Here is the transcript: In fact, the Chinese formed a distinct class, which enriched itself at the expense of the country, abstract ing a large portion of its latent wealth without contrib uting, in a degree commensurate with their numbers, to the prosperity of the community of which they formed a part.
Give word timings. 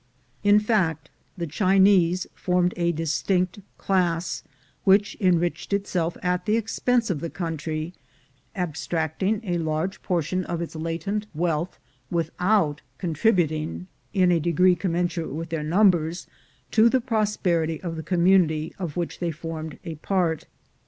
In 0.43 0.59
fact, 0.59 1.11
the 1.37 1.45
Chinese 1.45 2.25
formed 2.33 2.73
a 2.75 2.91
distinct 2.91 3.59
class, 3.77 4.41
which 4.83 5.15
enriched 5.21 5.73
itself 5.73 6.17
at 6.23 6.47
the 6.47 6.57
expense 6.57 7.11
of 7.11 7.19
the 7.19 7.29
country, 7.29 7.93
abstract 8.55 9.21
ing 9.21 9.41
a 9.43 9.59
large 9.59 10.01
portion 10.01 10.43
of 10.45 10.59
its 10.59 10.75
latent 10.75 11.27
wealth 11.35 11.77
without 12.09 12.81
contrib 12.97 13.47
uting, 13.47 13.85
in 14.11 14.31
a 14.31 14.39
degree 14.39 14.73
commensurate 14.75 15.33
with 15.35 15.49
their 15.49 15.61
numbers, 15.61 16.25
to 16.71 16.89
the 16.89 16.99
prosperity 16.99 17.79
of 17.83 17.95
the 17.95 18.01
community 18.01 18.73
of 18.79 18.97
which 18.97 19.19
they 19.19 19.29
formed 19.29 19.77
a 19.85 19.93
part. 20.01 20.47